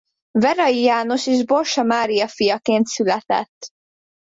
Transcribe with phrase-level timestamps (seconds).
[0.39, 3.71] Verai János és Borsa Mária fiaként született.